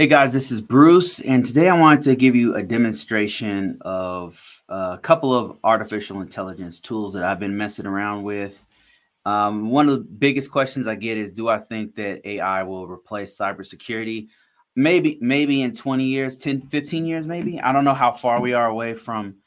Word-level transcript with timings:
Hey 0.00 0.06
guys, 0.06 0.32
this 0.32 0.52
is 0.52 0.60
Bruce, 0.60 1.18
and 1.22 1.44
today 1.44 1.68
I 1.68 1.76
wanted 1.76 2.02
to 2.02 2.14
give 2.14 2.36
you 2.36 2.54
a 2.54 2.62
demonstration 2.62 3.78
of 3.80 4.62
a 4.68 4.96
couple 5.02 5.34
of 5.34 5.58
artificial 5.64 6.20
intelligence 6.20 6.78
tools 6.78 7.12
that 7.14 7.24
I've 7.24 7.40
been 7.40 7.56
messing 7.56 7.84
around 7.84 8.22
with. 8.22 8.64
Um, 9.24 9.70
one 9.70 9.88
of 9.88 9.98
the 9.98 10.04
biggest 10.04 10.52
questions 10.52 10.86
I 10.86 10.94
get 10.94 11.18
is, 11.18 11.32
do 11.32 11.48
I 11.48 11.58
think 11.58 11.96
that 11.96 12.24
AI 12.24 12.62
will 12.62 12.86
replace 12.86 13.36
cybersecurity? 13.36 14.28
Maybe, 14.76 15.18
maybe 15.20 15.62
in 15.62 15.74
20 15.74 16.04
years, 16.04 16.38
10, 16.38 16.68
15 16.68 17.04
years, 17.04 17.26
maybe. 17.26 17.60
I 17.60 17.72
don't 17.72 17.84
know 17.84 17.92
how 17.92 18.12
far 18.12 18.40
we 18.40 18.54
are 18.54 18.68
away 18.68 18.94
from 18.94 19.38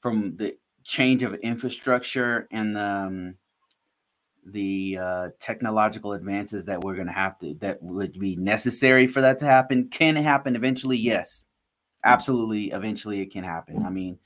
from 0.00 0.34
the 0.34 0.56
change 0.82 1.22
of 1.22 1.34
infrastructure 1.34 2.48
and 2.50 2.74
the 2.74 2.84
um, 2.84 3.34
the 4.44 4.98
uh, 5.00 5.28
technological 5.38 6.12
advances 6.12 6.64
that 6.66 6.80
we're 6.80 6.94
going 6.94 7.06
to 7.06 7.12
have 7.12 7.38
to 7.38 7.54
that 7.54 7.82
would 7.82 8.18
be 8.18 8.36
necessary 8.36 9.06
for 9.06 9.20
that 9.20 9.38
to 9.38 9.44
happen 9.44 9.88
can 9.88 10.16
happen 10.16 10.56
eventually 10.56 10.96
yes. 10.96 11.44
Absolutely 12.04 12.72
eventually 12.72 13.20
it 13.20 13.30
can 13.30 13.44
happen. 13.44 13.84
I 13.84 13.90
mean 13.90 14.18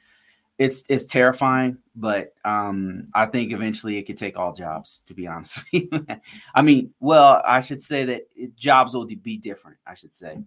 it's 0.59 0.85
it's 0.89 1.05
terrifying 1.05 1.77
but 1.95 2.33
um 2.45 3.09
i 3.15 3.27
think 3.27 3.53
eventually 3.53 3.99
it 3.99 4.05
could 4.05 4.17
take 4.17 4.39
all 4.39 4.53
jobs 4.53 5.03
to 5.05 5.15
be 5.15 5.27
honest 5.27 5.61
i 6.55 6.63
mean 6.63 6.93
well 7.01 7.43
i 7.47 7.61
should 7.61 7.83
say 7.83 8.05
that 8.05 8.23
it, 8.35 8.57
jobs 8.57 8.95
will 8.95 9.07
be 9.07 9.37
different 9.37 9.77
i 9.87 9.95
should 9.95 10.15
say. 10.15 10.39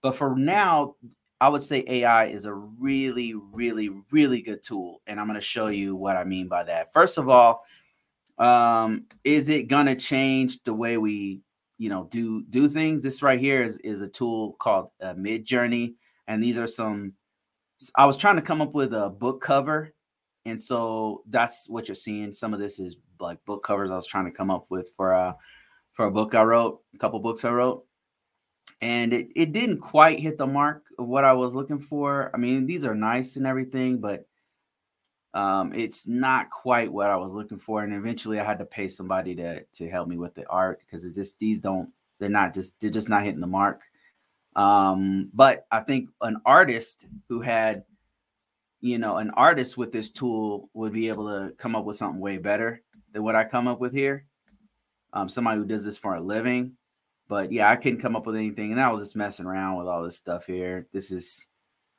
But 0.00 0.16
for 0.16 0.36
now 0.36 0.94
i 1.40 1.48
would 1.48 1.62
say 1.62 1.84
ai 1.86 2.26
is 2.26 2.44
a 2.44 2.54
really 2.54 3.34
really 3.34 3.90
really 4.10 4.40
good 4.40 4.62
tool 4.62 5.02
and 5.06 5.20
i'm 5.20 5.26
going 5.26 5.34
to 5.34 5.40
show 5.40 5.66
you 5.66 5.94
what 5.94 6.16
i 6.16 6.24
mean 6.24 6.48
by 6.48 6.64
that. 6.64 6.92
First 6.92 7.18
of 7.18 7.28
all 7.28 7.64
um, 8.38 9.04
is 9.24 9.48
it 9.48 9.68
gonna 9.68 9.96
change 9.96 10.62
the 10.64 10.74
way 10.74 10.96
we, 10.98 11.42
you 11.78 11.88
know, 11.88 12.08
do 12.10 12.44
do 12.44 12.68
things? 12.68 13.02
This 13.02 13.22
right 13.22 13.40
here 13.40 13.62
is 13.62 13.78
is 13.78 14.00
a 14.00 14.08
tool 14.08 14.54
called 14.60 14.90
uh, 15.00 15.14
Midjourney, 15.14 15.94
and 16.26 16.42
these 16.42 16.58
are 16.58 16.66
some. 16.66 17.14
I 17.96 18.06
was 18.06 18.16
trying 18.16 18.36
to 18.36 18.42
come 18.42 18.60
up 18.60 18.74
with 18.74 18.92
a 18.92 19.10
book 19.10 19.40
cover, 19.40 19.94
and 20.44 20.60
so 20.60 21.22
that's 21.28 21.68
what 21.68 21.88
you're 21.88 21.94
seeing. 21.94 22.32
Some 22.32 22.54
of 22.54 22.60
this 22.60 22.78
is 22.78 22.96
like 23.20 23.44
book 23.44 23.64
covers 23.64 23.90
I 23.90 23.96
was 23.96 24.06
trying 24.06 24.26
to 24.26 24.30
come 24.30 24.50
up 24.50 24.66
with 24.70 24.90
for 24.96 25.14
uh 25.14 25.32
for 25.98 26.06
a 26.06 26.10
book 26.12 26.36
I 26.36 26.44
wrote, 26.44 26.80
a 26.94 26.98
couple 26.98 27.18
books 27.18 27.44
I 27.44 27.50
wrote. 27.50 27.84
And 28.80 29.12
it, 29.12 29.30
it 29.34 29.50
didn't 29.50 29.80
quite 29.80 30.20
hit 30.20 30.38
the 30.38 30.46
mark 30.46 30.84
of 30.96 31.08
what 31.08 31.24
I 31.24 31.32
was 31.32 31.56
looking 31.56 31.80
for. 31.80 32.30
I 32.32 32.38
mean, 32.38 32.66
these 32.66 32.84
are 32.84 32.94
nice 32.94 33.34
and 33.34 33.44
everything, 33.48 33.98
but 33.98 34.27
um, 35.34 35.72
it's 35.74 36.06
not 36.06 36.50
quite 36.50 36.92
what 36.92 37.10
I 37.10 37.16
was 37.16 37.34
looking 37.34 37.58
for. 37.58 37.82
And 37.82 37.92
eventually 37.92 38.40
I 38.40 38.44
had 38.44 38.58
to 38.58 38.64
pay 38.64 38.88
somebody 38.88 39.34
to 39.36 39.62
to 39.64 39.88
help 39.88 40.08
me 40.08 40.16
with 40.16 40.34
the 40.34 40.46
art 40.48 40.80
because 40.80 41.04
it's 41.04 41.14
just 41.14 41.38
these 41.38 41.60
don't 41.60 41.90
they're 42.18 42.28
not 42.28 42.54
just 42.54 42.78
they're 42.80 42.90
just 42.90 43.08
not 43.08 43.24
hitting 43.24 43.40
the 43.40 43.46
mark. 43.46 43.82
Um, 44.56 45.30
but 45.34 45.66
I 45.70 45.80
think 45.80 46.10
an 46.20 46.40
artist 46.44 47.06
who 47.28 47.40
had 47.40 47.84
you 48.80 48.98
know 48.98 49.16
an 49.16 49.30
artist 49.30 49.76
with 49.76 49.92
this 49.92 50.10
tool 50.10 50.70
would 50.74 50.92
be 50.92 51.08
able 51.08 51.28
to 51.28 51.54
come 51.56 51.76
up 51.76 51.84
with 51.84 51.96
something 51.96 52.20
way 52.20 52.38
better 52.38 52.82
than 53.12 53.22
what 53.22 53.36
I 53.36 53.44
come 53.44 53.68
up 53.68 53.80
with 53.80 53.92
here. 53.92 54.24
Um, 55.12 55.28
somebody 55.28 55.58
who 55.58 55.66
does 55.66 55.84
this 55.84 55.96
for 55.96 56.14
a 56.14 56.20
living. 56.20 56.72
But 57.28 57.52
yeah, 57.52 57.70
I 57.70 57.76
couldn't 57.76 58.00
come 58.00 58.16
up 58.16 58.24
with 58.24 58.36
anything, 58.36 58.72
and 58.72 58.80
I 58.80 58.90
was 58.90 59.02
just 59.02 59.16
messing 59.16 59.44
around 59.44 59.76
with 59.76 59.86
all 59.86 60.02
this 60.02 60.16
stuff 60.16 60.46
here. 60.46 60.86
This 60.94 61.12
is 61.12 61.46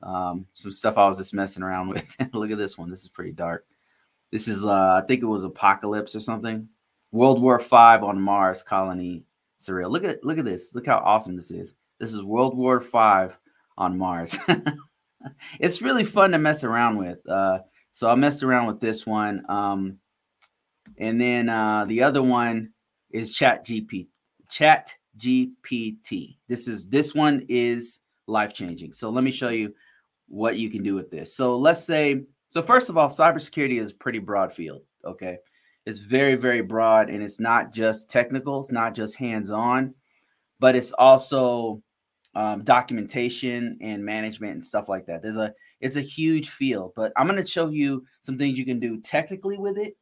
um, 0.01 0.45
some 0.53 0.71
stuff 0.71 0.97
I 0.97 1.05
was 1.05 1.17
just 1.17 1.33
messing 1.33 1.63
around 1.63 1.89
with. 1.89 2.15
Look 2.33 2.51
at 2.51 2.57
this 2.57 2.77
one. 2.77 2.89
This 2.89 3.03
is 3.03 3.09
pretty 3.09 3.31
dark. 3.31 3.65
This 4.31 4.47
is, 4.47 4.65
uh, 4.65 5.01
I 5.03 5.07
think 5.07 5.23
it 5.23 5.27
was 5.27 5.43
Apocalypse 5.43 6.15
or 6.15 6.19
something. 6.19 6.67
World 7.11 7.41
War 7.41 7.59
Five 7.59 8.03
on 8.03 8.21
Mars 8.21 8.61
colony 8.61 9.23
surreal. 9.59 9.89
Look 9.89 10.03
at 10.03 10.23
look 10.23 10.37
at 10.37 10.45
this. 10.45 10.75
Look 10.75 10.85
how 10.85 10.99
awesome 10.99 11.35
this 11.35 11.51
is. 11.51 11.75
This 11.99 12.13
is 12.13 12.21
World 12.21 12.55
War 12.55 12.79
Five 12.79 13.37
on 13.77 13.97
Mars. 13.97 14.37
it's 15.59 15.81
really 15.81 16.03
fun 16.03 16.31
to 16.31 16.37
mess 16.37 16.63
around 16.63 16.97
with. 16.97 17.17
Uh, 17.27 17.59
so 17.91 18.09
I 18.09 18.15
messed 18.15 18.43
around 18.43 18.67
with 18.67 18.79
this 18.79 19.05
one. 19.05 19.43
Um, 19.49 19.97
and 20.97 21.19
then 21.19 21.49
uh, 21.49 21.85
the 21.85 22.03
other 22.03 22.21
one 22.21 22.71
is 23.11 23.31
Chat 23.31 23.65
GP. 23.65 24.07
Chat 24.49 24.93
GPT. 25.17 26.37
This 26.47 26.67
is 26.67 26.87
this 26.87 27.15
one 27.15 27.45
is 27.49 28.01
life 28.27 28.53
changing. 28.53 28.93
So 28.93 29.09
let 29.09 29.23
me 29.23 29.31
show 29.31 29.49
you 29.49 29.73
what 30.29 30.57
you 30.57 30.69
can 30.69 30.83
do 30.83 30.95
with 30.95 31.11
this. 31.11 31.35
So 31.35 31.57
let's 31.57 31.83
say, 31.83 32.23
so 32.47 32.61
first 32.61 32.89
of 32.89 32.97
all, 32.97 33.09
cybersecurity 33.09 33.79
is 33.79 33.91
pretty 33.91 34.19
broad 34.19 34.53
field. 34.53 34.83
Okay. 35.03 35.37
It's 35.85 35.99
very, 35.99 36.35
very 36.35 36.61
broad 36.61 37.09
and 37.09 37.23
it's 37.23 37.39
not 37.39 37.73
just 37.73 38.09
technical, 38.09 38.59
it's 38.59 38.71
not 38.71 38.95
just 38.95 39.15
hands 39.15 39.49
on, 39.49 39.95
but 40.59 40.75
it's 40.75 40.91
also 40.91 41.81
um, 42.35 42.63
documentation 42.63 43.77
and 43.81 44.05
management 44.05 44.53
and 44.53 44.63
stuff 44.63 44.87
like 44.87 45.05
that. 45.07 45.21
There's 45.21 45.37
a, 45.37 45.53
it's 45.81 45.95
a 45.95 46.01
huge 46.01 46.49
field, 46.49 46.93
but 46.95 47.11
I'm 47.17 47.27
going 47.27 47.43
to 47.43 47.49
show 47.49 47.69
you 47.69 48.05
some 48.21 48.37
things 48.37 48.59
you 48.59 48.65
can 48.65 48.79
do 48.79 48.99
technically 49.01 49.57
with 49.57 49.77
it, 49.77 49.95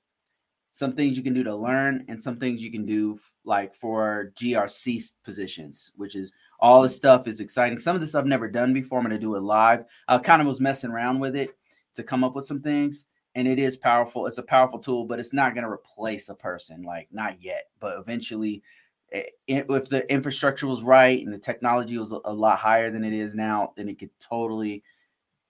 some 0.71 0.93
things 0.93 1.15
you 1.15 1.23
can 1.23 1.33
do 1.33 1.43
to 1.43 1.55
learn, 1.55 2.05
and 2.09 2.21
some 2.21 2.35
things 2.35 2.61
you 2.61 2.71
can 2.71 2.85
do 2.85 3.19
like 3.45 3.73
for 3.75 4.33
GRC 4.35 5.13
positions, 5.23 5.91
which 5.95 6.15
is 6.15 6.31
all 6.59 6.81
this 6.81 6.95
stuff 6.95 7.27
is 7.27 7.39
exciting. 7.39 7.77
Some 7.77 7.95
of 7.95 8.01
this 8.01 8.15
I've 8.15 8.25
never 8.25 8.47
done 8.47 8.73
before. 8.73 8.99
I'm 8.99 9.05
going 9.05 9.15
to 9.15 9.19
do 9.19 9.35
it 9.35 9.41
live. 9.41 9.85
I 10.07 10.17
kind 10.17 10.41
of 10.41 10.47
was 10.47 10.61
messing 10.61 10.91
around 10.91 11.19
with 11.19 11.35
it 11.35 11.51
to 11.95 12.03
come 12.03 12.23
up 12.23 12.35
with 12.35 12.45
some 12.45 12.61
things, 12.61 13.05
and 13.35 13.47
it 13.47 13.59
is 13.59 13.77
powerful. 13.77 14.25
It's 14.25 14.37
a 14.37 14.43
powerful 14.43 14.79
tool, 14.79 15.05
but 15.05 15.19
it's 15.19 15.33
not 15.33 15.53
going 15.53 15.63
to 15.63 15.69
replace 15.69 16.29
a 16.29 16.35
person, 16.35 16.83
like 16.83 17.07
not 17.11 17.41
yet. 17.41 17.65
But 17.79 17.99
eventually, 17.99 18.63
eh, 19.11 19.23
if 19.47 19.89
the 19.89 20.11
infrastructure 20.11 20.67
was 20.67 20.81
right 20.81 21.23
and 21.23 21.33
the 21.33 21.39
technology 21.39 21.97
was 21.97 22.11
a 22.11 22.33
lot 22.33 22.57
higher 22.57 22.89
than 22.89 23.03
it 23.03 23.13
is 23.13 23.35
now, 23.35 23.73
then 23.77 23.89
it 23.89 23.99
could 23.99 24.11
totally, 24.19 24.83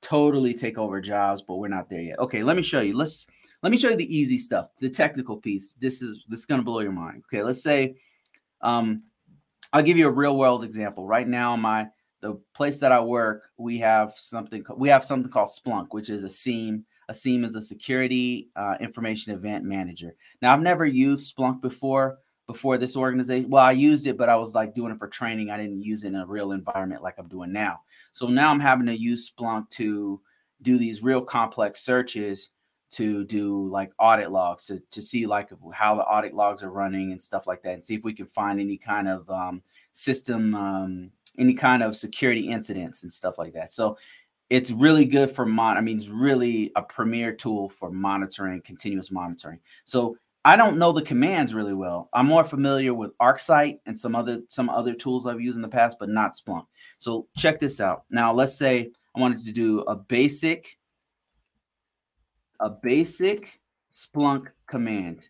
totally 0.01 0.53
take 0.53 0.77
over 0.77 0.99
jobs. 0.99 1.41
But 1.41 1.55
we're 1.55 1.67
not 1.69 1.89
there 1.89 2.01
yet. 2.01 2.19
Okay, 2.19 2.43
let 2.43 2.57
me 2.57 2.63
show 2.63 2.81
you. 2.81 2.97
Let's 2.97 3.27
let 3.63 3.71
me 3.71 3.77
show 3.77 3.89
you 3.89 3.97
the 3.97 4.15
easy 4.15 4.37
stuff, 4.37 4.69
the 4.79 4.89
technical 4.89 5.37
piece. 5.37 5.73
This 5.73 6.01
is 6.01 6.25
this 6.27 6.39
is 6.39 6.45
going 6.45 6.59
to 6.59 6.65
blow 6.65 6.81
your 6.81 6.91
mind. 6.91 7.23
Okay, 7.27 7.43
let's 7.43 7.63
say 7.63 7.95
um, 8.61 9.03
I'll 9.73 9.83
give 9.83 9.97
you 9.97 10.07
a 10.07 10.11
real 10.11 10.37
world 10.37 10.63
example. 10.63 11.05
Right 11.05 11.27
now, 11.27 11.55
my 11.55 11.87
the 12.21 12.39
place 12.53 12.79
that 12.79 12.91
I 12.91 12.99
work, 12.99 13.49
we 13.57 13.77
have 13.79 14.13
something 14.17 14.63
we 14.75 14.89
have 14.89 15.03
something 15.03 15.31
called 15.31 15.49
Splunk, 15.49 15.87
which 15.91 16.09
is 16.09 16.23
a 16.23 16.29
SIEM. 16.29 16.85
A 17.09 17.13
SIEM 17.13 17.45
is 17.45 17.55
a 17.55 17.61
security 17.61 18.49
uh, 18.55 18.75
information 18.79 19.33
event 19.33 19.63
manager. 19.63 20.15
Now, 20.41 20.53
I've 20.53 20.61
never 20.61 20.85
used 20.85 21.35
Splunk 21.35 21.61
before 21.61 22.17
before 22.47 22.77
this 22.77 22.95
organization. 22.95 23.49
Well, 23.49 23.63
I 23.63 23.73
used 23.73 24.07
it, 24.07 24.17
but 24.17 24.29
I 24.29 24.35
was 24.35 24.55
like 24.55 24.73
doing 24.73 24.91
it 24.93 24.97
for 24.97 25.07
training. 25.07 25.49
I 25.49 25.57
didn't 25.57 25.83
use 25.83 26.03
it 26.03 26.09
in 26.09 26.15
a 26.15 26.25
real 26.25 26.53
environment 26.53 27.03
like 27.03 27.15
I'm 27.17 27.27
doing 27.27 27.51
now. 27.51 27.81
So 28.13 28.27
now 28.27 28.49
I'm 28.49 28.59
having 28.59 28.85
to 28.87 28.97
use 28.97 29.29
Splunk 29.29 29.69
to 29.71 30.21
do 30.61 30.77
these 30.77 31.03
real 31.03 31.21
complex 31.21 31.81
searches 31.83 32.51
to 32.89 33.25
do 33.25 33.67
like 33.69 33.91
audit 33.99 34.31
logs 34.31 34.65
to, 34.67 34.79
to 34.91 35.01
see 35.01 35.25
like 35.25 35.49
how 35.73 35.95
the 35.95 36.03
audit 36.03 36.33
logs 36.33 36.63
are 36.63 36.71
running 36.71 37.11
and 37.11 37.21
stuff 37.21 37.47
like 37.47 37.61
that 37.61 37.73
and 37.73 37.83
see 37.83 37.95
if 37.95 38.03
we 38.03 38.13
can 38.13 38.25
find 38.25 38.59
any 38.59 38.77
kind 38.77 39.07
of 39.07 39.29
um, 39.29 39.61
system 39.91 40.55
um, 40.55 41.11
any 41.37 41.53
kind 41.53 41.83
of 41.83 41.95
security 41.95 42.49
incidents 42.49 43.03
and 43.03 43.11
stuff 43.11 43.37
like 43.37 43.53
that. 43.53 43.71
So 43.71 43.97
it's 44.49 44.71
really 44.71 45.03
good 45.03 45.29
for 45.29 45.45
mon 45.45 45.75
i 45.75 45.81
mean 45.81 45.97
it's 45.97 46.07
really 46.07 46.71
a 46.77 46.81
premier 46.81 47.33
tool 47.33 47.67
for 47.67 47.91
monitoring 47.91 48.61
continuous 48.61 49.11
monitoring. 49.11 49.59
So 49.85 50.17
i 50.45 50.55
don't 50.55 50.77
know 50.77 50.93
the 50.93 51.01
commands 51.01 51.53
really 51.53 51.73
well. 51.73 52.09
I'm 52.13 52.27
more 52.27 52.45
familiar 52.45 52.93
with 52.93 53.17
arcsight 53.17 53.79
and 53.85 53.97
some 53.97 54.15
other 54.15 54.41
some 54.47 54.69
other 54.69 54.93
tools 54.93 55.27
i've 55.27 55.41
used 55.41 55.57
in 55.57 55.61
the 55.61 55.67
past 55.67 55.97
but 55.99 56.09
not 56.09 56.33
splunk. 56.33 56.65
So 56.97 57.27
check 57.37 57.59
this 57.59 57.81
out. 57.81 58.05
Now 58.09 58.33
let's 58.33 58.57
say 58.57 58.89
i 59.15 59.19
wanted 59.19 59.45
to 59.45 59.51
do 59.51 59.81
a 59.81 59.95
basic 59.95 60.76
a 62.59 62.69
basic 62.69 63.59
Splunk 63.91 64.47
command. 64.67 65.27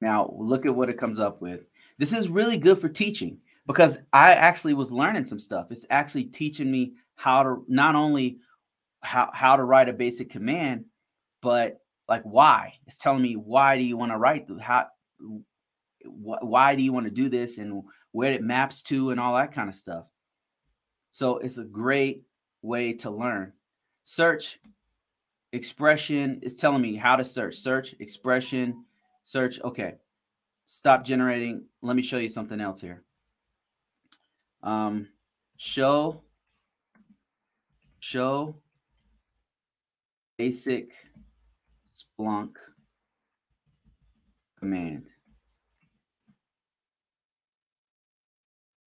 Now, 0.00 0.34
look 0.36 0.66
at 0.66 0.74
what 0.74 0.90
it 0.90 0.98
comes 0.98 1.20
up 1.20 1.40
with. 1.40 1.60
This 1.98 2.12
is 2.12 2.28
really 2.28 2.58
good 2.58 2.78
for 2.78 2.88
teaching 2.88 3.38
because 3.66 3.98
I 4.12 4.32
actually 4.32 4.74
was 4.74 4.92
learning 4.92 5.24
some 5.24 5.38
stuff. 5.38 5.68
It's 5.70 5.86
actually 5.90 6.24
teaching 6.24 6.70
me 6.70 6.94
how 7.16 7.42
to 7.42 7.64
not 7.68 7.94
only 7.94 8.38
how, 9.02 9.30
how 9.32 9.56
to 9.56 9.64
write 9.64 9.88
a 9.88 9.92
basic 9.92 10.30
command, 10.30 10.86
but 11.40 11.78
like 12.08 12.22
why. 12.22 12.74
It's 12.86 12.98
telling 12.98 13.22
me 13.22 13.34
why 13.34 13.76
do 13.76 13.84
you 13.84 13.96
want 13.96 14.12
to 14.12 14.18
write 14.18 14.46
how 14.60 14.88
why 16.06 16.74
do 16.74 16.82
you 16.82 16.92
want 16.92 17.06
to 17.06 17.10
do 17.10 17.28
this 17.28 17.58
and 17.58 17.82
where 18.12 18.32
it 18.32 18.42
maps 18.42 18.82
to 18.82 19.10
and 19.10 19.18
all 19.18 19.34
that 19.34 19.52
kind 19.52 19.68
of 19.68 19.74
stuff. 19.74 20.04
So 21.12 21.38
it's 21.38 21.58
a 21.58 21.64
great 21.64 22.24
way 22.64 22.92
to 22.94 23.10
learn. 23.10 23.52
Search 24.02 24.58
expression 25.52 26.40
is 26.42 26.56
telling 26.56 26.82
me 26.82 26.96
how 26.96 27.14
to 27.14 27.24
search. 27.24 27.56
Search 27.56 27.94
expression, 28.00 28.84
search. 29.22 29.60
Okay. 29.60 29.94
Stop 30.66 31.04
generating. 31.04 31.66
Let 31.82 31.94
me 31.94 32.02
show 32.02 32.16
you 32.16 32.28
something 32.28 32.60
else 32.60 32.80
here. 32.80 33.04
Um, 34.62 35.08
show, 35.58 36.22
show 38.00 38.56
basic 40.38 40.94
Splunk 41.86 42.54
command. 44.58 45.04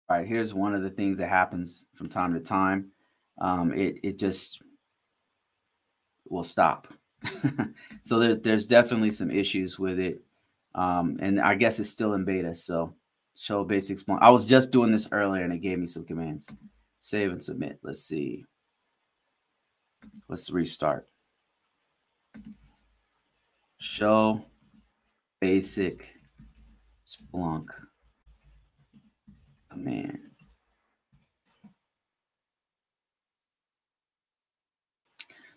All 0.10 0.18
right, 0.18 0.28
here's 0.28 0.54
one 0.54 0.74
of 0.74 0.82
the 0.82 0.90
things 0.90 1.18
that 1.20 1.28
happens 1.28 1.86
from 1.94 2.10
time 2.10 2.34
to 2.34 2.40
time. 2.40 2.92
Um, 3.40 3.74
it 3.74 4.00
it 4.04 4.20
just 4.20 4.62
will 6.30 6.44
stop. 6.44 6.88
so 8.04 8.20
there, 8.20 8.36
there's 8.36 8.68
definitely 8.68 9.12
some 9.12 9.32
issues 9.32 9.80
with 9.80 10.00
it. 10.00 10.22
Um, 10.76 11.18
and 11.22 11.40
I 11.40 11.56
guess 11.56 11.80
it's 11.80 11.90
still 11.90 12.14
in 12.14 12.26
beta. 12.26 12.54
So 12.54 12.94
show 13.36 13.64
basic. 13.64 14.00
I 14.20 14.30
was 14.30 14.46
just 14.46 14.72
doing 14.72 14.92
this 14.92 15.08
earlier 15.12 15.44
and 15.44 15.54
it 15.54 15.60
gave 15.60 15.80
me 15.80 15.88
some 15.88 16.06
commands. 16.06 16.50
Save 17.00 17.32
and 17.32 17.44
submit. 17.44 17.80
Let's 17.84 18.04
see. 18.04 18.46
Let's 20.28 20.50
restart. 20.50 21.08
Show 23.80 24.44
basic 25.40 26.14
Splunk 27.06 27.68
command. 29.72 30.27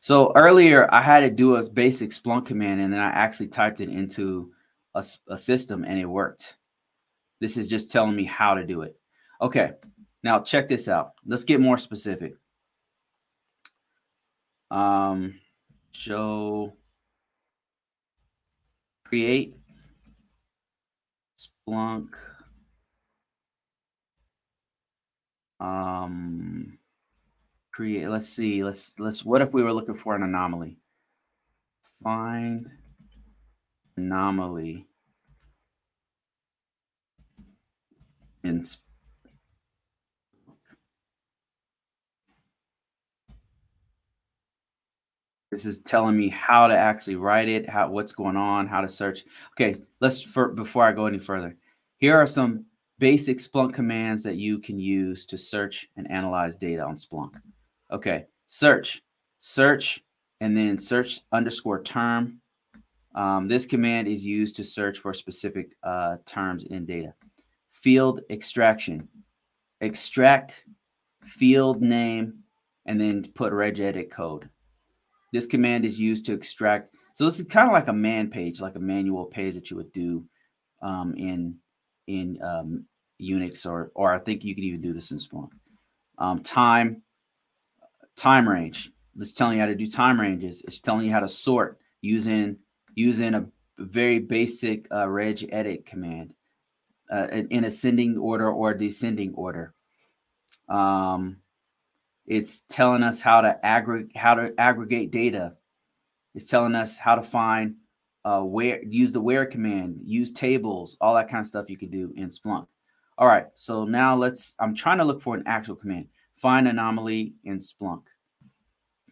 So 0.01 0.33
earlier 0.35 0.89
I 0.91 1.03
had 1.03 1.21
to 1.21 1.31
do 1.31 1.57
a 1.57 1.71
basic 1.71 2.11
Splunk 2.11 2.47
command 2.47 2.81
and 2.81 2.93
then 2.93 3.01
I 3.01 3.11
actually 3.11 3.49
typed 3.49 3.81
it 3.81 3.91
into 3.91 4.53
a, 4.95 5.05
a 5.29 5.37
system 5.37 5.85
and 5.85 5.99
it 5.99 6.07
worked. 6.07 6.57
This 7.41 7.57
is 7.57 7.69
just 7.69 7.91
telling 7.91 8.17
me 8.17 8.25
how 8.25 8.55
to 8.55 8.67
do 8.67 8.83
it. 8.83 8.97
Okay, 9.41 9.73
now 10.23 10.41
check 10.41 10.69
this 10.69 10.89
out. 10.89 11.13
Let's 11.27 11.45
get 11.45 11.61
more 11.61 11.79
specific. 11.79 12.35
Um, 14.71 15.41
show 15.93 16.75
create 19.05 19.57
Splunk. 21.37 22.11
Um, 25.59 26.79
create. 27.73 28.09
Let's 28.09 28.29
see. 28.29 28.65
Let's 28.65 28.95
let's. 28.99 29.25
What 29.25 29.43
if 29.43 29.53
we 29.53 29.63
were 29.63 29.73
looking 29.73 29.97
for 29.97 30.15
an 30.15 30.23
anomaly? 30.23 30.77
Find 32.03 32.71
anomaly 33.97 34.87
in 38.43 38.63
This 45.51 45.65
is 45.65 45.79
telling 45.79 46.17
me 46.17 46.29
how 46.29 46.69
to 46.69 46.77
actually 46.77 47.17
write 47.17 47.49
it, 47.49 47.69
how 47.69 47.91
what's 47.91 48.13
going 48.13 48.37
on, 48.37 48.69
how 48.69 48.81
to 48.81 48.89
search. 48.89 49.25
Okay, 49.55 49.81
let's 50.01 50.23
for 50.23 50.49
before 50.49 50.85
I 50.85 50.93
go 50.93 51.07
any 51.07 51.19
further. 51.19 51.57
Here 51.97 52.17
are 52.17 52.27
some 52.27 52.67
basic 53.01 53.39
Splunk 53.39 53.75
commands 53.75 54.23
that 54.23 54.37
you 54.37 54.61
can 54.61 54.79
use 54.79 55.27
to 55.27 55.37
search 55.37 55.89
and 55.97 56.09
analyze 56.09 56.57
data 56.57 56.85
on 56.85 56.95
Splunk. 56.95 57.35
Okay, 57.93 58.27
search, 58.47 59.03
search, 59.39 60.03
and 60.41 60.57
then 60.57 60.79
search 60.79 61.21
underscore 61.33 61.83
term. 61.83 62.41
Um, 63.15 63.49
this 63.49 63.67
command 63.67 64.07
is 64.07 64.25
used 64.25 64.55
to 64.57 64.65
search 64.65 64.99
for 64.99 65.13
specific 65.13 65.73
uh, 65.83 66.19
terms 66.25 66.65
in 66.65 66.87
data. 66.87 67.15
Field 67.71 68.23
extraction, 68.31 69.09
extract 69.81 70.65
field 71.25 71.83
name, 71.83 72.35
and 72.87 73.01
then 73.01 73.25
put 73.35 73.53
regedit 73.53 74.11
code. 74.11 74.49
This 75.33 75.47
command 75.47 75.85
is 75.85 75.99
used 75.99 76.25
to 76.27 76.33
extract. 76.33 76.95
So 77.15 77.25
this 77.25 77.41
is 77.41 77.47
kind 77.47 77.69
of 77.69 77.73
like 77.73 77.89
a 77.89 77.93
man 77.93 78.31
page, 78.31 78.61
like 78.61 78.77
a 78.77 78.81
manual 78.81 79.27
page 79.27 79.55
that 79.55 79.71
you 79.71 79.77
would 79.77 79.93
do 79.93 80.25
um, 80.81 81.15
in 81.17 81.57
in 82.07 82.41
um, 82.43 82.85
Unix, 83.21 83.67
or 83.67 83.91
or 83.95 84.13
I 84.13 84.21
think 84.21 84.45
you 84.45 84.55
could 84.55 84.65
even 84.65 84.81
do 84.81 84.93
this 84.93 85.11
in 85.11 85.19
Splunk. 85.19 85.51
Um, 86.19 86.41
time 86.43 87.03
time 88.21 88.49
range. 88.49 88.91
It's 89.19 89.33
telling 89.33 89.57
you 89.57 89.61
how 89.61 89.67
to 89.67 89.75
do 89.75 89.87
time 89.87 90.21
ranges. 90.21 90.63
It's 90.67 90.81
telling 90.81 91.07
you 91.07 91.13
how 91.13 91.21
to 91.21 91.29
sort 91.29 91.79
using 92.01 92.59
using 92.95 93.35
a 93.35 93.47
very 93.79 94.19
basic 94.19 94.87
uh, 94.91 95.07
regedit 95.07 95.87
command 95.87 96.35
uh, 97.11 97.29
in 97.31 97.65
ascending 97.65 98.19
order 98.19 98.51
or 98.51 98.75
descending 98.75 99.35
order. 99.35 99.75
Um, 100.69 101.39
it's 102.27 102.61
telling 102.69 103.03
us 103.03 103.21
how 103.21 103.41
to 103.41 103.67
aggregate 103.67 104.17
how 104.17 104.35
to 104.35 104.53
aggregate 104.59 105.11
data. 105.11 105.55
It's 106.35 106.47
telling 106.47 106.75
us 106.75 106.97
how 106.97 107.17
to 107.17 107.23
find 107.23 107.77
uh, 108.25 108.43
where 108.43 108.83
use 108.85 109.13
the 109.13 109.21
where 109.21 109.47
command, 109.47 110.01
use 110.05 110.31
tables, 110.31 110.97
all 111.01 111.15
that 111.15 111.29
kind 111.29 111.41
of 111.41 111.47
stuff 111.47 111.71
you 111.71 111.79
can 111.79 111.91
do 111.91 112.13
in 112.17 112.29
Splunk. 112.29 112.67
All 113.19 113.27
right, 113.27 113.47
so 113.55 113.85
now 113.85 114.15
let's. 114.15 114.55
I'm 114.61 114.75
trying 114.75 114.99
to 114.99 115.05
look 115.05 115.21
for 115.21 115.35
an 115.35 115.43
actual 115.47 115.75
command. 115.75 116.09
Find 116.41 116.67
anomaly 116.67 117.35
in 117.45 117.59
Splunk. 117.59 118.05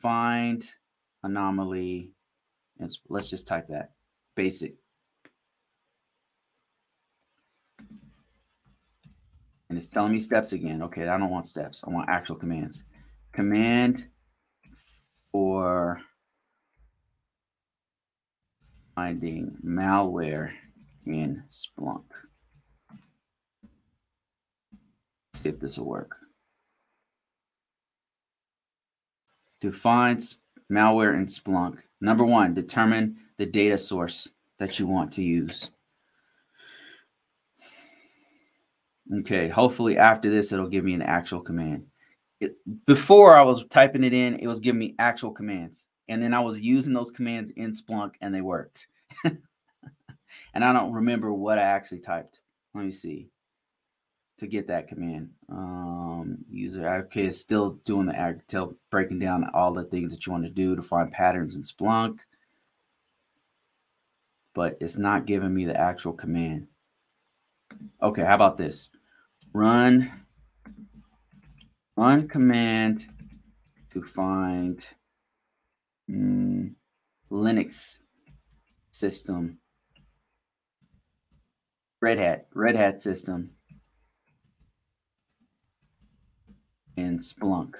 Find 0.00 0.62
anomaly, 1.22 2.12
let's 3.08 3.28
just 3.28 3.46
type 3.46 3.66
that. 3.66 3.92
Basic. 4.34 4.76
And 9.68 9.76
it's 9.76 9.88
telling 9.88 10.12
me 10.12 10.22
steps 10.22 10.54
again. 10.54 10.82
Okay, 10.84 11.06
I 11.06 11.18
don't 11.18 11.28
want 11.28 11.46
steps. 11.46 11.84
I 11.86 11.90
want 11.90 12.08
actual 12.08 12.36
commands 12.36 12.84
command 13.32 14.06
for 15.30 16.00
finding 18.94 19.54
malware 19.62 20.52
in 21.04 21.42
Splunk. 21.46 22.04
Let's 25.34 25.42
see 25.42 25.50
if 25.50 25.60
this 25.60 25.76
will 25.76 25.84
work. 25.84 26.16
To 29.60 29.70
malware 29.70 31.14
in 31.14 31.26
Splunk, 31.26 31.80
number 32.00 32.24
one, 32.24 32.54
determine 32.54 33.16
the 33.38 33.46
data 33.46 33.78
source 33.78 34.28
that 34.58 34.78
you 34.78 34.86
want 34.86 35.12
to 35.12 35.22
use. 35.22 35.70
Okay, 39.20 39.48
hopefully 39.48 39.96
after 39.96 40.28
this, 40.30 40.52
it'll 40.52 40.68
give 40.68 40.84
me 40.84 40.94
an 40.94 41.02
actual 41.02 41.40
command 41.40 41.86
it, 42.40 42.56
before 42.86 43.36
I 43.36 43.42
was 43.42 43.64
typing 43.66 44.04
it 44.04 44.12
in, 44.12 44.36
it 44.36 44.46
was 44.46 44.60
giving 44.60 44.78
me 44.78 44.94
actual 44.98 45.32
commands. 45.32 45.88
And 46.08 46.22
then 46.22 46.32
I 46.32 46.40
was 46.40 46.60
using 46.60 46.92
those 46.92 47.10
commands 47.10 47.50
in 47.50 47.70
Splunk 47.70 48.12
and 48.20 48.34
they 48.34 48.40
worked. 48.40 48.86
and 49.24 50.64
I 50.64 50.72
don't 50.72 50.92
remember 50.92 51.32
what 51.32 51.58
I 51.58 51.62
actually 51.62 52.00
typed. 52.00 52.40
Let 52.74 52.84
me 52.84 52.90
see 52.90 53.28
to 54.38 54.46
get 54.46 54.68
that 54.68 54.88
command. 54.88 55.30
Um, 55.48 56.38
user 56.48 56.88
okay, 56.88 57.26
is 57.26 57.38
still 57.38 57.72
doing 57.84 58.06
the 58.06 58.74
breaking 58.90 59.18
down 59.18 59.50
all 59.52 59.72
the 59.72 59.84
things 59.84 60.12
that 60.12 60.26
you 60.26 60.32
want 60.32 60.44
to 60.44 60.50
do 60.50 60.74
to 60.74 60.82
find 60.82 61.10
patterns 61.10 61.54
in 61.54 61.62
Splunk, 61.62 62.20
but 64.54 64.78
it's 64.80 64.96
not 64.96 65.26
giving 65.26 65.52
me 65.52 65.64
the 65.64 65.78
actual 65.78 66.12
command. 66.12 66.68
Okay, 68.02 68.24
how 68.24 68.34
about 68.34 68.56
this? 68.56 68.90
Run 69.52 70.10
run 71.96 72.28
command 72.28 73.06
to 73.90 74.02
find 74.02 74.86
mm, 76.08 76.72
Linux 77.30 77.98
system, 78.92 79.58
Red 82.00 82.18
Hat, 82.18 82.46
Red 82.54 82.76
Hat 82.76 83.00
system, 83.00 83.50
and 86.98 87.20
Splunk. 87.20 87.74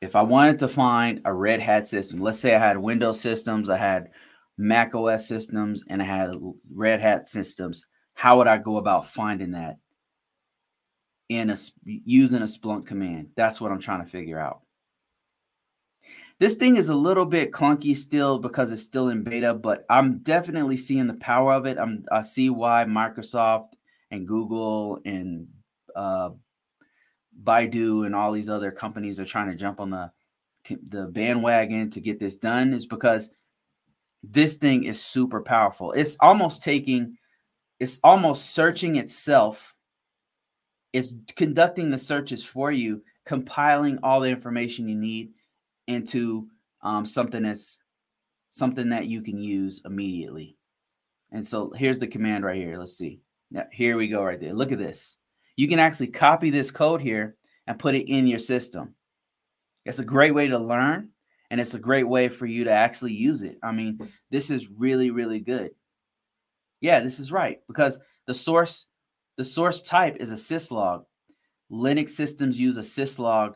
If 0.00 0.14
I 0.16 0.22
wanted 0.22 0.60
to 0.60 0.68
find 0.68 1.20
a 1.24 1.34
Red 1.34 1.60
Hat 1.60 1.86
system, 1.86 2.20
let's 2.20 2.38
say 2.38 2.54
I 2.54 2.58
had 2.58 2.78
Windows 2.78 3.20
systems, 3.20 3.68
I 3.68 3.76
had 3.76 4.10
Mac 4.56 4.94
OS 4.94 5.26
systems 5.26 5.84
and 5.88 6.00
I 6.00 6.04
had 6.04 6.36
Red 6.72 7.00
Hat 7.00 7.28
systems, 7.28 7.86
how 8.14 8.38
would 8.38 8.46
I 8.46 8.56
go 8.56 8.76
about 8.76 9.08
finding 9.08 9.50
that 9.50 9.76
in 11.28 11.50
a 11.50 11.56
using 11.84 12.40
a 12.40 12.44
Splunk 12.44 12.86
command? 12.86 13.30
That's 13.36 13.60
what 13.60 13.72
I'm 13.72 13.80
trying 13.80 14.04
to 14.04 14.10
figure 14.10 14.38
out. 14.38 14.62
This 16.40 16.54
thing 16.54 16.76
is 16.76 16.88
a 16.88 16.94
little 16.94 17.26
bit 17.26 17.52
clunky 17.52 17.94
still 17.94 18.38
because 18.38 18.72
it's 18.72 18.82
still 18.82 19.10
in 19.10 19.22
beta, 19.22 19.52
but 19.52 19.84
I'm 19.90 20.20
definitely 20.20 20.78
seeing 20.78 21.06
the 21.06 21.14
power 21.14 21.52
of 21.52 21.66
it. 21.66 21.76
I'm 21.76 22.06
I 22.10 22.22
see 22.22 22.48
why 22.48 22.86
Microsoft 22.88 23.74
and 24.10 24.26
Google 24.26 24.98
and 25.04 25.48
uh, 25.94 26.30
Baidu 27.44 28.06
and 28.06 28.14
all 28.14 28.32
these 28.32 28.48
other 28.48 28.72
companies 28.72 29.20
are 29.20 29.26
trying 29.26 29.50
to 29.50 29.56
jump 29.56 29.80
on 29.80 29.90
the 29.90 30.10
the 30.88 31.08
bandwagon 31.08 31.90
to 31.90 32.00
get 32.00 32.18
this 32.18 32.38
done 32.38 32.72
is 32.72 32.86
because 32.86 33.30
this 34.22 34.56
thing 34.56 34.84
is 34.84 35.02
super 35.02 35.42
powerful. 35.42 35.92
It's 35.92 36.16
almost 36.20 36.62
taking, 36.62 37.18
it's 37.78 38.00
almost 38.02 38.54
searching 38.54 38.96
itself. 38.96 39.74
It's 40.94 41.14
conducting 41.36 41.90
the 41.90 41.98
searches 41.98 42.42
for 42.42 42.72
you, 42.72 43.02
compiling 43.26 43.98
all 44.02 44.20
the 44.20 44.30
information 44.30 44.88
you 44.88 44.96
need 44.96 45.32
into 45.90 46.48
um, 46.82 47.04
something 47.04 47.42
that's 47.42 47.78
something 48.50 48.88
that 48.90 49.06
you 49.06 49.22
can 49.22 49.38
use 49.38 49.82
immediately. 49.84 50.56
And 51.32 51.46
so 51.46 51.70
here's 51.70 51.98
the 51.98 52.08
command 52.08 52.44
right 52.44 52.56
here. 52.56 52.78
Let's 52.78 52.96
see. 52.96 53.20
Yeah, 53.50 53.66
here 53.72 53.96
we 53.96 54.08
go 54.08 54.24
right 54.24 54.40
there. 54.40 54.54
Look 54.54 54.72
at 54.72 54.78
this. 54.78 55.16
You 55.56 55.68
can 55.68 55.78
actually 55.78 56.08
copy 56.08 56.50
this 56.50 56.70
code 56.70 57.00
here 57.00 57.36
and 57.66 57.78
put 57.78 57.94
it 57.94 58.08
in 58.08 58.26
your 58.26 58.38
system. 58.38 58.94
It's 59.84 59.98
a 59.98 60.04
great 60.04 60.34
way 60.34 60.48
to 60.48 60.58
learn 60.58 61.10
and 61.50 61.60
it's 61.60 61.74
a 61.74 61.78
great 61.78 62.08
way 62.08 62.28
for 62.28 62.46
you 62.46 62.64
to 62.64 62.70
actually 62.70 63.12
use 63.12 63.42
it. 63.42 63.58
I 63.62 63.72
mean, 63.72 63.98
this 64.30 64.50
is 64.50 64.70
really, 64.70 65.10
really 65.10 65.40
good. 65.40 65.70
Yeah, 66.80 67.00
this 67.00 67.20
is 67.20 67.32
right 67.32 67.58
because 67.66 68.00
the 68.26 68.34
source, 68.34 68.86
the 69.36 69.44
source 69.44 69.82
type 69.82 70.16
is 70.20 70.30
a 70.30 70.34
syslog. 70.34 71.04
Linux 71.70 72.10
systems 72.10 72.58
use 72.58 72.76
a 72.76 72.80
syslog. 72.80 73.54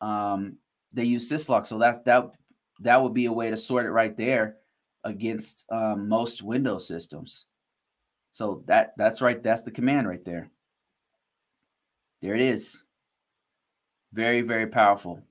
Um, 0.00 0.56
they 0.92 1.04
use 1.04 1.30
syslog, 1.30 1.66
so 1.66 1.78
that's 1.78 2.00
that. 2.00 2.34
That 2.80 3.02
would 3.02 3.14
be 3.14 3.24
a 3.24 3.32
way 3.32 3.48
to 3.50 3.56
sort 3.56 3.86
it 3.86 3.90
right 3.90 4.14
there 4.16 4.56
against 5.02 5.64
um, 5.72 6.08
most 6.08 6.42
Windows 6.42 6.86
systems. 6.86 7.46
So 8.32 8.62
that 8.66 8.92
that's 8.98 9.22
right. 9.22 9.42
That's 9.42 9.62
the 9.62 9.70
command 9.70 10.06
right 10.06 10.24
there. 10.24 10.50
There 12.20 12.34
it 12.34 12.42
is. 12.42 12.84
Very 14.12 14.42
very 14.42 14.66
powerful. 14.66 15.22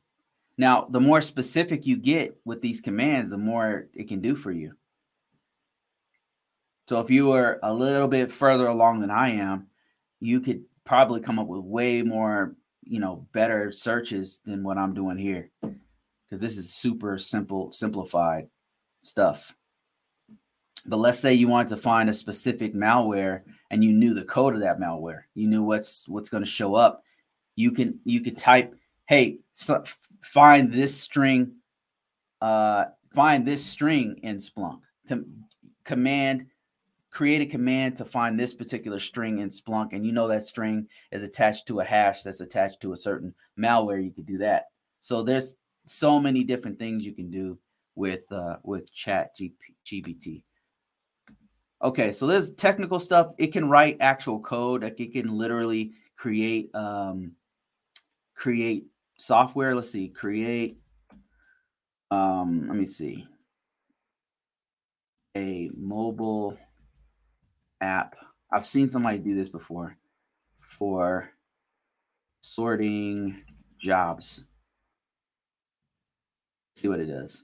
Now, 0.58 0.88
the 0.90 1.02
more 1.02 1.22
specific 1.22 1.86
you 1.86 1.98
get 1.98 2.36
with 2.46 2.62
these 2.62 2.82
commands, 2.82 3.30
the 3.30 3.38
more 3.38 3.90
it 3.94 4.08
can 4.08 4.22
do 4.22 4.36
for 4.36 4.52
you. 4.52 4.74
So 6.88 7.00
if 7.02 7.10
you 7.10 7.28
were 7.28 7.60
a 7.64 7.74
little 7.74 8.08
bit 8.08 8.32
further 8.32 8.68
along 8.68 9.02
than 9.02 9.10
I 9.10 9.32
am, 9.32 9.68
you 10.20 10.40
could 10.40 10.64
probably 10.84 11.20
come 11.20 11.40
up 11.40 11.48
with 11.48 11.62
way 11.62 12.04
more, 12.04 12.56
you 12.86 13.00
know, 13.00 13.26
better 13.34 13.72
searches 13.72 14.40
than 14.46 14.64
what 14.64 14.78
I'm 14.78 14.94
doing 14.94 15.18
here. 15.18 15.50
Because 15.62 16.40
this 16.40 16.58
is 16.58 16.74
super 16.74 17.18
simple, 17.18 17.72
simplified 17.72 18.48
stuff. 19.02 19.54
But 20.86 20.98
let's 20.98 21.20
say 21.20 21.34
you 21.34 21.48
wanted 21.48 21.70
to 21.70 21.78
find 21.78 22.10
a 22.10 22.14
specific 22.14 22.76
malware 22.76 23.42
and 23.72 23.84
you 23.84 23.92
knew 23.92 24.14
the 24.14 24.26
code 24.26 24.54
of 24.54 24.60
that 24.62 24.80
malware. 24.80 25.24
You 25.34 25.48
knew 25.48 25.64
what's 25.64 26.08
what's 26.08 26.30
going 26.30 26.44
to 26.44 26.50
show 26.50 26.76
up. 26.76 27.04
You 27.56 27.72
can 27.72 28.00
you 28.04 28.22
could 28.22 28.38
type, 28.38 28.76
"Hey, 29.08 29.40
so 29.54 29.84
find 30.22 30.72
this 30.72 31.00
string 31.00 31.54
uh 32.42 32.86
find 33.14 33.46
this 33.46 33.66
string 33.66 34.20
in 34.22 34.38
Splunk." 34.38 34.82
Com- 35.08 35.46
command 35.86 36.48
create 37.16 37.42
a 37.42 37.46
command 37.46 37.96
to 37.96 38.04
find 38.04 38.38
this 38.38 38.54
particular 38.54 39.00
string 39.00 39.40
in 39.40 39.48
Splunk, 39.48 39.94
and 39.94 40.06
you 40.06 40.12
know 40.12 40.28
that 40.28 40.44
string 40.44 40.86
is 41.14 41.24
attached 41.24 41.66
to 41.66 41.80
a 41.80 41.84
hash 41.84 42.24
that's 42.24 42.42
attached 42.42 42.82
to 42.82 42.92
a 42.92 42.98
certain 42.98 43.34
malware, 43.58 44.04
you 44.04 44.12
could 44.12 44.26
do 44.26 44.38
that. 44.38 44.66
So 45.00 45.24
there's 45.24 45.56
so 45.86 46.20
many 46.20 46.44
different 46.44 46.78
things 46.78 47.06
you 47.06 47.14
can 47.14 47.32
do 47.32 47.58
with 47.96 48.30
uh, 48.34 48.58
with 48.64 48.94
Chat 48.94 49.32
GPT. 49.86 50.44
Okay, 51.82 52.12
so 52.12 52.28
there's 52.28 52.52
technical 52.52 53.00
stuff. 53.00 53.32
It 53.38 53.54
can 53.54 53.70
write 53.70 53.96
actual 54.02 54.42
code. 54.42 54.84
Like 54.84 55.00
it 55.00 55.14
can 55.14 55.30
literally 55.30 55.94
create 56.18 56.70
um, 56.76 57.32
create 58.34 58.88
software. 59.18 59.74
Let's 59.74 59.90
see, 59.90 60.10
create. 60.10 60.80
Um, 62.12 62.66
let 62.68 62.76
me 62.76 62.86
see. 62.86 63.26
A 65.38 65.70
mobile 65.78 66.58
app. 67.86 68.16
I've 68.52 68.66
seen 68.66 68.90
somebody 68.90 69.20
do 69.20 69.36
this 69.36 69.50
before 69.50 69.98
for 70.60 71.30
sorting 72.42 73.42
jobs. 73.80 74.46
Let's 76.72 76.82
see 76.82 76.88
what 76.88 77.00
it 77.00 77.06
does. 77.06 77.44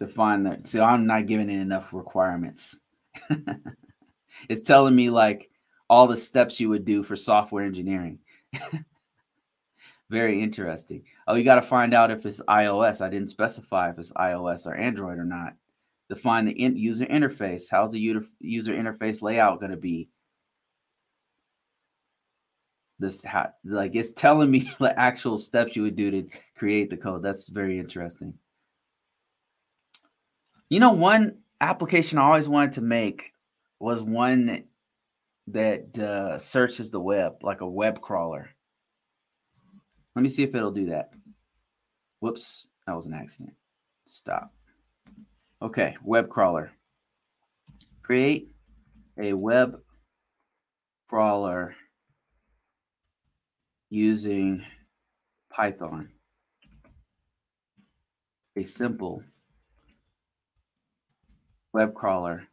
To 0.00 0.08
find 0.08 0.44
that, 0.46 0.66
so 0.66 0.82
I'm 0.82 1.06
not 1.06 1.26
giving 1.26 1.48
it 1.48 1.60
enough 1.60 1.92
requirements. 1.92 2.80
it's 4.48 4.62
telling 4.62 4.96
me 4.96 5.10
like 5.10 5.48
all 5.88 6.06
the 6.06 6.16
steps 6.16 6.58
you 6.58 6.68
would 6.70 6.84
do 6.84 7.04
for 7.04 7.14
software 7.14 7.64
engineering. 7.64 8.18
Very 10.12 10.42
interesting. 10.42 11.04
Oh, 11.26 11.36
you 11.36 11.42
got 11.42 11.54
to 11.54 11.62
find 11.62 11.94
out 11.94 12.10
if 12.10 12.26
it's 12.26 12.42
iOS. 12.42 13.00
I 13.00 13.08
didn't 13.08 13.30
specify 13.30 13.88
if 13.88 13.98
it's 13.98 14.12
iOS 14.12 14.66
or 14.66 14.74
Android 14.74 15.16
or 15.16 15.24
not. 15.24 15.54
Define 16.10 16.44
the 16.44 16.52
in- 16.52 16.76
user 16.76 17.06
interface. 17.06 17.68
How's 17.70 17.92
the 17.92 17.98
user 17.98 18.74
interface 18.74 19.22
layout 19.22 19.58
going 19.58 19.70
to 19.70 19.78
be? 19.78 20.10
This 22.98 23.24
ha- 23.24 23.52
like 23.64 23.94
it's 23.94 24.12
telling 24.12 24.50
me 24.50 24.70
the 24.78 24.96
actual 25.00 25.38
steps 25.38 25.76
you 25.76 25.82
would 25.84 25.96
do 25.96 26.10
to 26.10 26.28
create 26.56 26.90
the 26.90 26.98
code. 26.98 27.22
That's 27.22 27.48
very 27.48 27.78
interesting. 27.78 28.34
You 30.68 30.80
know, 30.80 30.92
one 30.92 31.38
application 31.62 32.18
I 32.18 32.24
always 32.24 32.50
wanted 32.50 32.72
to 32.72 32.82
make 32.82 33.32
was 33.80 34.02
one 34.02 34.64
that 35.46 35.98
uh, 35.98 36.38
searches 36.38 36.90
the 36.90 37.00
web, 37.00 37.36
like 37.40 37.62
a 37.62 37.66
web 37.66 38.02
crawler. 38.02 38.50
Let 40.14 40.22
me 40.22 40.28
see 40.28 40.42
if 40.42 40.54
it'll 40.54 40.70
do 40.70 40.86
that. 40.86 41.14
Whoops, 42.20 42.66
that 42.86 42.94
was 42.94 43.06
an 43.06 43.14
accident. 43.14 43.54
Stop. 44.06 44.52
Okay, 45.60 45.96
web 46.02 46.28
crawler. 46.28 46.72
Create 48.02 48.50
a 49.18 49.32
web 49.32 49.80
crawler 51.08 51.74
using 53.90 54.64
Python. 55.50 56.08
A 58.56 58.64
simple 58.64 59.22
web 61.72 61.94
crawler 61.94 62.48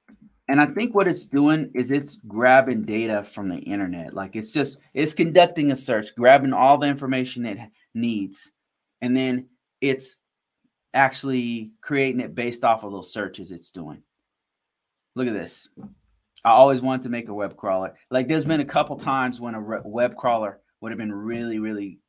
and 0.50 0.60
I 0.60 0.66
think 0.66 0.96
what 0.96 1.08
it's 1.08 1.28
doing 1.28 1.70
is 1.76 1.92
it's 1.92 2.16
grabbing 2.16 2.82
data 2.82 3.22
from 3.22 3.50
the 3.50 3.60
internet. 3.60 4.16
Like 4.16 4.36
it's 4.36 4.52
just 4.52 4.80
it's 4.96 5.14
conducting 5.14 5.72
a 5.72 5.76
search, 5.76 6.16
grabbing 6.16 6.54
all 6.54 6.80
the 6.80 6.88
information 6.88 7.46
it 7.46 7.60
needs, 7.94 8.52
and 9.02 9.16
then 9.16 9.46
it's 9.80 10.18
actually 10.96 11.70
creating 11.82 12.20
it 12.20 12.34
based 12.34 12.64
off 12.64 12.84
of 12.84 12.92
those 12.92 13.14
searches 13.14 13.52
it's 13.52 13.70
doing. 13.70 14.02
Look 15.16 15.28
at 15.28 15.34
this. 15.34 15.70
I 16.44 16.50
always 16.50 16.82
wanted 16.82 17.04
to 17.04 17.10
make 17.10 17.30
a 17.30 17.34
web 17.34 17.56
crawler. 17.56 17.94
Like 18.10 18.28
there's 18.28 18.46
been 18.46 18.62
a 18.62 18.66
couple 18.66 18.96
times 18.96 19.40
when 19.40 19.54
a 19.54 19.82
web 19.86 20.16
crawler 20.16 20.62
would 20.82 20.92
have 20.92 20.98
been 20.98 21.14
really, 21.14 21.60
really 21.60 22.00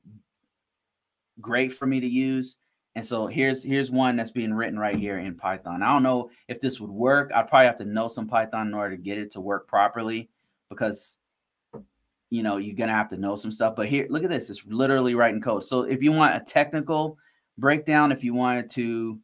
great 1.42 1.74
for 1.74 1.84
me 1.84 2.00
to 2.00 2.06
use, 2.08 2.56
and 3.00 3.06
so 3.06 3.26
here's 3.26 3.64
here's 3.64 3.90
one 3.90 4.16
that's 4.16 4.30
being 4.30 4.52
written 4.52 4.78
right 4.78 4.94
here 4.94 5.20
in 5.20 5.34
Python. 5.34 5.82
I 5.82 5.90
don't 5.90 6.02
know 6.02 6.28
if 6.48 6.60
this 6.60 6.80
would 6.80 6.90
work. 6.90 7.32
I'd 7.34 7.48
probably 7.48 7.64
have 7.64 7.78
to 7.78 7.86
know 7.86 8.08
some 8.08 8.28
Python 8.28 8.66
in 8.66 8.74
order 8.74 8.94
to 8.94 9.02
get 9.02 9.16
it 9.16 9.30
to 9.30 9.40
work 9.40 9.66
properly 9.66 10.28
because 10.68 11.16
you 12.28 12.42
know 12.42 12.58
you're 12.58 12.76
gonna 12.76 12.92
have 12.92 13.08
to 13.08 13.16
know 13.16 13.36
some 13.36 13.50
stuff. 13.50 13.74
But 13.74 13.88
here, 13.88 14.06
look 14.10 14.22
at 14.22 14.28
this. 14.28 14.50
It's 14.50 14.66
literally 14.66 15.14
writing 15.14 15.40
code. 15.40 15.64
So 15.64 15.84
if 15.84 16.02
you 16.02 16.12
want 16.12 16.36
a 16.36 16.44
technical 16.44 17.16
breakdown, 17.56 18.12
if 18.12 18.22
you 18.22 18.34
wanted 18.34 18.68
to 18.72 19.18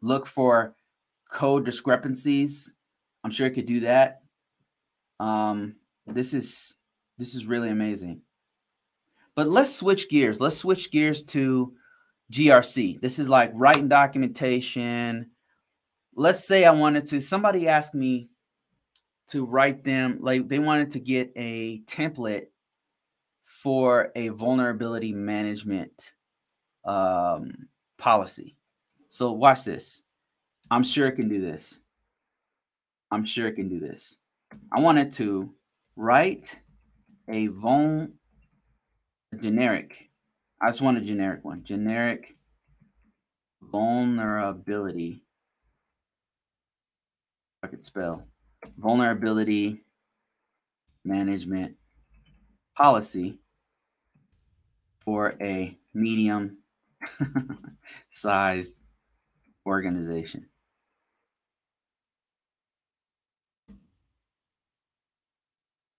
look 0.00 0.24
for 0.24 0.76
code 1.28 1.64
discrepancies, 1.64 2.72
I'm 3.24 3.32
sure 3.32 3.48
it 3.48 3.54
could 3.54 3.66
do 3.66 3.80
that. 3.80 4.20
Um, 5.18 5.74
this 6.06 6.32
is 6.32 6.76
this 7.18 7.34
is 7.34 7.46
really 7.46 7.70
amazing. 7.70 8.20
But 9.34 9.48
let's 9.48 9.74
switch 9.74 10.08
gears. 10.08 10.40
Let's 10.40 10.58
switch 10.58 10.92
gears 10.92 11.24
to 11.24 11.74
GRC. 12.32 13.00
This 13.00 13.18
is 13.18 13.28
like 13.28 13.50
writing 13.54 13.88
documentation. 13.88 15.30
Let's 16.14 16.46
say 16.46 16.64
I 16.64 16.72
wanted 16.72 17.06
to, 17.06 17.20
somebody 17.20 17.68
asked 17.68 17.94
me 17.94 18.30
to 19.28 19.44
write 19.44 19.84
them, 19.84 20.18
like 20.20 20.48
they 20.48 20.58
wanted 20.58 20.90
to 20.92 21.00
get 21.00 21.32
a 21.36 21.80
template 21.82 22.46
for 23.44 24.12
a 24.14 24.28
vulnerability 24.28 25.12
management 25.12 26.14
um, 26.84 27.68
policy. 27.98 28.56
So 29.08 29.32
watch 29.32 29.64
this. 29.64 30.02
I'm 30.70 30.82
sure 30.82 31.06
it 31.06 31.16
can 31.16 31.28
do 31.28 31.40
this. 31.40 31.80
I'm 33.10 33.24
sure 33.24 33.46
it 33.46 33.54
can 33.54 33.68
do 33.68 33.78
this. 33.78 34.18
I 34.72 34.80
wanted 34.80 35.12
to 35.12 35.54
write 35.96 36.58
a 37.28 37.48
vul 37.48 38.08
generic 39.40 40.10
I 40.60 40.68
just 40.68 40.80
want 40.80 40.98
a 40.98 41.02
generic 41.02 41.44
one. 41.44 41.62
Generic 41.64 42.36
vulnerability. 43.60 45.22
I 47.62 47.66
could 47.66 47.82
spell 47.82 48.22
vulnerability 48.78 49.82
management 51.04 51.76
policy 52.74 53.38
for 55.00 55.34
a 55.40 55.76
medium 55.92 56.58
size 58.08 58.80
organization. 59.66 60.46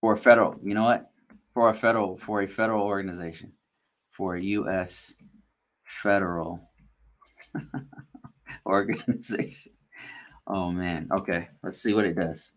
For 0.01 0.13
a 0.13 0.17
federal, 0.17 0.59
you 0.63 0.73
know 0.73 0.83
what? 0.83 1.11
For 1.53 1.69
a 1.69 1.73
federal, 1.73 2.17
for 2.17 2.41
a 2.41 2.47
federal 2.47 2.85
organization 2.85 3.53
for 4.17 4.35
a 4.35 4.41
U.S. 4.41 5.13
federal 5.83 6.59
organization. 8.65 9.71
Oh 10.47 10.71
man. 10.71 11.07
Okay. 11.11 11.49
Let's 11.61 11.77
see 11.77 11.93
what 11.93 12.05
it 12.05 12.15
does. 12.15 12.53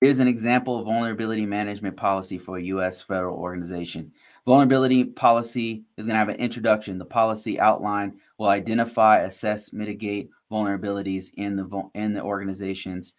Here's 0.00 0.20
an 0.20 0.28
example 0.28 0.78
of 0.78 0.84
vulnerability 0.84 1.44
management 1.44 1.96
policy 1.96 2.38
for 2.38 2.56
a 2.56 2.62
U.S. 2.62 3.02
federal 3.02 3.36
organization. 3.36 4.12
Vulnerability 4.46 5.04
policy 5.04 5.82
is 5.96 6.06
going 6.06 6.14
to 6.14 6.18
have 6.18 6.28
an 6.28 6.36
introduction. 6.36 6.98
The 6.98 7.04
policy 7.04 7.58
outline 7.58 8.20
will 8.38 8.48
identify, 8.48 9.18
assess, 9.18 9.72
mitigate 9.72 10.30
vulnerabilities 10.52 11.32
in 11.34 11.56
the 11.56 11.90
in 11.94 12.14
the 12.14 12.22
organization's 12.22 13.14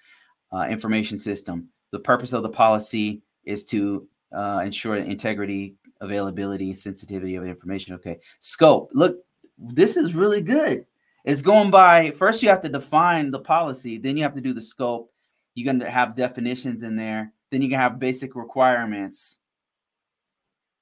uh, 0.53 0.67
information 0.69 1.17
system. 1.17 1.67
The 1.91 1.99
purpose 1.99 2.31
of 2.31 2.43
the 2.43 2.49
policy 2.49 3.21
is 3.43 3.65
to 3.65 4.07
uh, 4.31 4.61
ensure 4.63 4.95
integrity, 4.95 5.75
availability, 6.01 6.73
sensitivity 6.73 7.35
of 7.35 7.45
information. 7.45 7.95
Okay. 7.95 8.19
Scope. 8.39 8.89
Look, 8.93 9.17
this 9.57 9.97
is 9.97 10.15
really 10.15 10.41
good. 10.41 10.85
It's 11.25 11.41
going 11.41 11.69
by 11.69 12.11
first 12.11 12.41
you 12.41 12.49
have 12.49 12.61
to 12.61 12.69
define 12.69 13.31
the 13.31 13.39
policy, 13.39 13.97
then 13.97 14.17
you 14.17 14.23
have 14.23 14.33
to 14.33 14.41
do 14.41 14.53
the 14.53 14.61
scope. 14.61 15.11
You're 15.55 15.65
going 15.65 15.79
to 15.79 15.89
have 15.89 16.15
definitions 16.15 16.83
in 16.83 16.95
there. 16.95 17.33
Then 17.51 17.61
you 17.61 17.69
can 17.69 17.79
have 17.79 17.99
basic 17.99 18.35
requirements. 18.35 19.39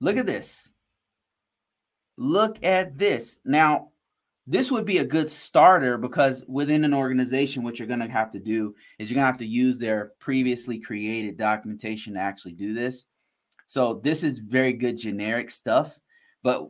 Look 0.01 0.17
at 0.17 0.27
this. 0.27 0.73
Look 2.17 2.63
at 2.63 2.97
this. 2.97 3.39
Now, 3.45 3.89
this 4.45 4.71
would 4.71 4.85
be 4.85 4.99
a 4.99 5.05
good 5.05 5.29
starter 5.29 5.97
because 5.97 6.45
within 6.47 6.85
an 6.85 6.93
organization, 6.93 7.63
what 7.63 7.79
you're 7.79 7.87
going 7.87 7.99
to 7.99 8.07
have 8.07 8.29
to 8.31 8.39
do 8.39 8.73
is 8.97 9.09
you're 9.09 9.15
going 9.15 9.23
to 9.23 9.31
have 9.31 9.37
to 9.39 9.45
use 9.45 9.77
their 9.77 10.13
previously 10.19 10.79
created 10.79 11.37
documentation 11.37 12.13
to 12.13 12.19
actually 12.19 12.53
do 12.53 12.73
this. 12.73 13.07
So 13.67 13.95
this 14.03 14.23
is 14.23 14.39
very 14.39 14.73
good 14.73 14.97
generic 14.97 15.51
stuff. 15.51 15.99
But 16.41 16.69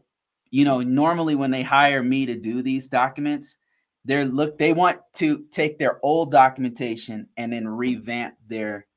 you 0.50 0.66
know, 0.66 0.82
normally 0.82 1.36
when 1.36 1.52
they 1.52 1.64
hire 1.64 2.04
me 2.04 2.26
to 2.26 2.36
do 2.36 2.62
these 2.62 2.90
documents, 2.90 3.58
they're 4.06 4.26
look 4.26 4.58
they 4.58 4.74
want 4.74 5.00
to 5.16 5.46
take 5.52 5.78
their 5.78 6.00
old 6.04 6.32
documentation 6.32 7.28
and 7.38 7.54
then 7.54 7.68
revamp 7.68 8.36
their 8.48 8.88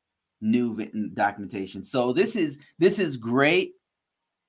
new 0.40 0.76
documentation. 1.14 1.84
So 1.84 2.12
this 2.12 2.36
is 2.36 2.58
this 2.78 2.98
is 2.98 3.16
great 3.16 3.72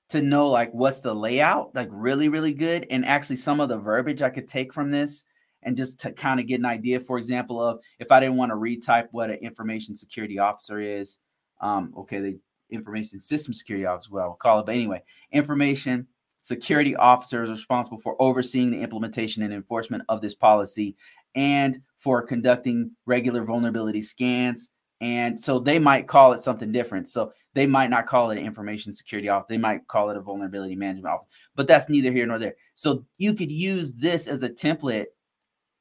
to 0.10 0.22
know 0.22 0.50
like 0.50 0.72
what's 0.72 1.02
the 1.02 1.14
layout, 1.14 1.74
like 1.76 1.90
really 1.92 2.30
really 2.30 2.54
good 2.54 2.86
and 2.90 3.06
actually 3.06 3.38
some 3.38 3.60
of 3.60 3.70
the 3.70 3.80
verbiage 3.80 4.22
I 4.22 4.30
could 4.30 4.48
take 4.48 4.74
from 4.74 4.92
this 4.92 5.26
and 5.64 5.76
just 5.76 6.00
to 6.02 6.12
kind 6.12 6.40
of 6.40 6.48
get 6.48 6.60
an 6.60 6.66
idea 6.66 7.00
for 7.00 7.18
example 7.18 7.62
of 7.62 7.80
if 8.00 8.12
I 8.12 8.20
didn't 8.20 8.38
want 8.38 8.52
to 8.52 8.56
retype 8.56 9.08
what 9.12 9.30
an 9.30 9.38
information 9.38 9.96
security 9.96 10.38
officer 10.40 10.80
is 10.80 11.20
um 11.60 11.94
okay, 11.98 12.20
the 12.20 12.40
information 12.72 13.20
system 13.20 13.54
security 13.54 13.86
officer 13.86 14.10
well, 14.12 14.30
I'll 14.30 14.34
call 14.34 14.60
it 14.60 14.66
but 14.66 14.76
anyway, 14.76 15.04
information 15.32 16.08
security 16.42 16.96
officer 16.96 17.44
is 17.44 17.50
responsible 17.50 18.00
for 18.00 18.16
overseeing 18.20 18.72
the 18.72 18.82
implementation 18.82 19.44
and 19.44 19.54
enforcement 19.54 20.04
of 20.10 20.22
this 20.22 20.34
policy 20.34 20.96
and 21.36 21.82
for 22.00 22.22
conducting 22.22 22.92
regular 23.06 23.44
vulnerability 23.44 24.02
scans. 24.02 24.70
And 25.02 25.40
so 25.40 25.60
they 25.60 25.80
might 25.80 26.08
call 26.08 26.34
it 26.34 26.40
something 26.40 26.72
different. 26.72 27.08
So 27.08 27.32
they 27.54 27.66
might 27.66 27.90
not 27.90 28.08
call 28.08 28.32
it 28.32 28.38
an 28.38 28.46
information 28.46 28.94
security 28.94 29.30
officer. 29.30 29.48
They 29.50 29.58
might 29.58 29.88
call 29.88 30.10
it 30.10 30.18
a 30.18 30.22
vulnerability 30.22 30.76
management 30.76 31.14
office, 31.14 31.28
but 31.56 31.68
that's 31.68 31.90
neither 31.90 32.12
here 32.12 32.26
nor 32.26 32.40
there. 32.40 32.56
So 32.76 33.06
you 33.18 33.34
could 33.34 33.52
use 33.52 33.94
this 33.94 34.28
as 34.28 34.44
a 34.44 34.50
template 34.50 35.06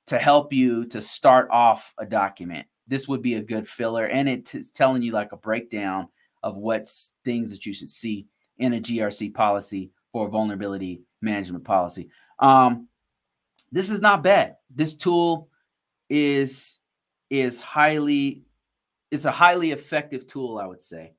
to 0.06 0.18
help 0.18 0.52
you 0.52 0.87
to 0.87 1.00
start 1.00 1.49
off 1.50 1.94
a 1.99 2.06
document. 2.06 2.66
This 2.88 3.06
would 3.09 3.23
be 3.23 3.35
a 3.35 3.42
good 3.42 3.68
filler. 3.68 4.06
And 4.06 4.28
it's 4.28 4.70
telling 4.73 5.02
you 5.02 5.12
like 5.12 5.32
a 5.32 5.37
breakdown 5.37 6.09
of 6.42 6.56
what 6.56 6.88
things 7.25 7.50
that 7.50 7.66
you 7.66 7.73
should 7.73 7.88
see 7.88 8.26
in 8.59 8.75
a 8.75 8.80
GRC 8.80 9.35
policy 9.35 9.90
for 10.12 10.28
vulnerability 10.28 11.02
management 11.23 11.64
policy. 11.64 12.09
Um, 12.38 12.88
this 13.73 13.90
is 13.90 14.00
not 14.00 14.22
bad. 14.22 14.57
This 14.74 14.94
tool 14.94 15.48
is 16.09 16.79
is 17.31 17.61
highly 17.61 18.42
it's 19.11 19.24
a 19.24 19.31
highly 19.31 19.72
effective 19.72 20.26
tool, 20.26 20.59
I 20.59 20.66
would 20.66 20.81
say. 20.81 21.14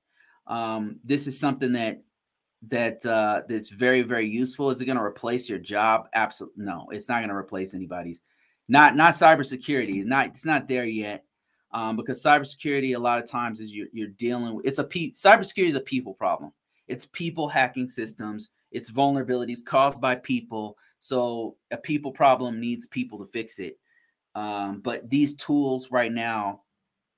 Um, 0.48 1.00
this 1.04 1.28
is 1.28 1.40
something 1.40 1.74
that 1.74 2.02
that 2.68 3.06
uh, 3.06 3.42
that's 3.48 3.70
very 3.70 4.02
very 4.02 4.28
useful. 4.28 4.70
Is 4.70 4.82
it 4.82 4.86
going 4.86 4.98
to 4.98 5.04
replace 5.04 5.50
your 5.50 5.60
job? 5.60 6.08
Absolutely 6.14 6.66
no. 6.66 6.88
It's 6.92 7.10
not 7.10 7.20
going 7.20 7.30
to 7.30 7.36
replace 7.36 7.74
anybody's. 7.74 8.22
Not 8.68 8.96
not 8.96 9.14
cybersecurity. 9.14 10.06
Not 10.06 10.28
it's 10.28 10.46
not 10.46 10.68
there 10.68 10.86
yet. 10.86 11.26
Um, 11.74 11.96
because 11.96 12.22
cybersecurity 12.22 12.96
a 12.96 13.00
lot 13.00 13.18
of 13.18 13.30
times 13.30 13.62
is 13.62 13.74
you're, 13.74 13.88
you're 13.94 14.10
dealing 14.10 14.56
with 14.56 14.66
it's 14.66 14.80
a 14.80 14.84
pe- 14.84 15.12
cybersecurity 15.12 15.70
is 15.70 15.76
a 15.76 15.82
people 15.82 16.14
problem. 16.14 16.52
It's 16.88 17.06
people 17.06 17.48
hacking 17.48 17.88
systems 17.88 18.52
it's 18.72 18.90
vulnerabilities 18.90 19.64
caused 19.64 20.00
by 20.00 20.16
people. 20.16 20.78
So 21.00 21.58
a 21.72 21.78
people 21.78 22.12
problem 22.12 22.60
needs 22.60 22.88
people 22.88 23.20
to 23.20 23.26
fix 23.26 23.60
it. 23.60 23.78
Um, 24.34 24.80
but 24.80 25.10
these 25.10 25.36
tools 25.36 25.92
right 25.92 26.12
now 26.12 26.62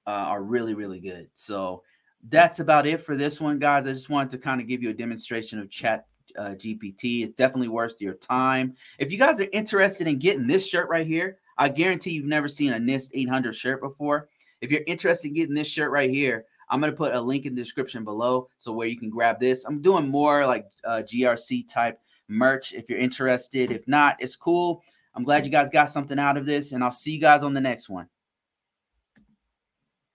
uh, 0.07 0.25
are 0.29 0.43
really, 0.43 0.73
really 0.73 0.99
good. 0.99 1.29
So 1.33 1.83
that's 2.29 2.59
about 2.59 2.87
it 2.87 3.01
for 3.01 3.15
this 3.15 3.39
one, 3.39 3.59
guys. 3.59 3.85
I 3.85 3.91
just 3.91 4.09
wanted 4.09 4.31
to 4.31 4.37
kind 4.39 4.59
of 4.59 4.67
give 4.67 4.81
you 4.81 4.89
a 4.89 4.93
demonstration 4.93 5.59
of 5.59 5.69
chat 5.69 6.07
uh, 6.37 6.51
GPT. 6.51 7.21
It's 7.23 7.33
definitely 7.33 7.67
worth 7.67 8.01
your 8.01 8.15
time. 8.15 8.75
If 8.97 9.11
you 9.11 9.19
guys 9.19 9.39
are 9.39 9.47
interested 9.53 10.07
in 10.07 10.17
getting 10.17 10.47
this 10.47 10.67
shirt 10.67 10.89
right 10.89 11.05
here, 11.05 11.37
I 11.57 11.69
guarantee 11.69 12.11
you've 12.11 12.25
never 12.25 12.47
seen 12.47 12.73
a 12.73 12.77
NIST 12.77 13.11
800 13.13 13.53
shirt 13.53 13.81
before. 13.81 14.29
If 14.63 14.71
you're 14.71 14.81
interested 14.87 15.27
in 15.27 15.33
getting 15.33 15.53
this 15.53 15.67
shirt 15.67 15.91
right 15.91 16.09
here, 16.09 16.45
I'm 16.69 16.79
to 16.79 16.91
put 16.93 17.13
a 17.13 17.19
link 17.19 17.45
in 17.45 17.53
the 17.53 17.61
description 17.61 18.05
below 18.05 18.47
so 18.57 18.71
where 18.71 18.87
you 18.87 18.97
can 18.97 19.09
grab 19.09 19.37
this. 19.37 19.65
I'm 19.65 19.81
doing 19.81 20.07
more 20.07 20.47
like 20.47 20.67
uh, 20.85 21.03
GRC 21.05 21.67
type 21.69 21.99
merch 22.29 22.73
if 22.73 22.89
you're 22.89 22.97
interested. 22.97 23.73
If 23.73 23.85
not, 23.89 24.15
it's 24.19 24.37
cool. 24.37 24.81
I'm 25.15 25.25
glad 25.25 25.45
you 25.45 25.51
guys 25.51 25.69
got 25.69 25.91
something 25.91 26.17
out 26.17 26.37
of 26.37 26.45
this, 26.45 26.71
and 26.71 26.81
I'll 26.81 26.91
see 26.91 27.11
you 27.11 27.19
guys 27.19 27.43
on 27.43 27.53
the 27.53 27.59
next 27.59 27.89
one. 27.89 28.07